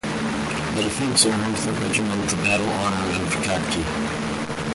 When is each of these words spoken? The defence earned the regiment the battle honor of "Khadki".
The 0.03 0.81
defence 0.81 1.27
earned 1.27 1.55
the 1.57 1.71
regiment 1.73 2.27
the 2.27 2.35
battle 2.37 2.67
honor 2.67 3.21
of 3.21 3.35
"Khadki". 3.45 3.85